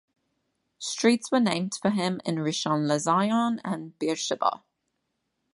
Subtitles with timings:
[0.79, 4.63] Streets were named for him in Rishon LeZion and Beersheba.